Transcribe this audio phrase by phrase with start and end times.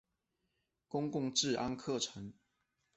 [0.87, 2.33] 公共治安的课程。